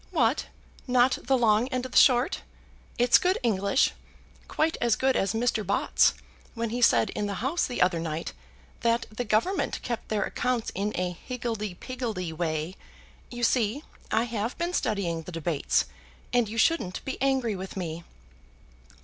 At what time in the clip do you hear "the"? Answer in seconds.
1.27-1.37, 1.85-1.95, 7.27-7.35, 7.67-7.83, 9.11-9.23, 15.21-15.31